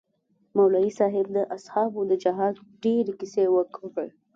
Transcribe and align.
مولوي 0.55 0.91
صاحب 0.99 1.25
د 1.35 1.37
اصحابو 1.57 2.01
د 2.09 2.13
جهاد 2.23 2.55
ډېرې 2.83 3.13
كيسې 3.19 3.43
وكړې. 3.55 4.09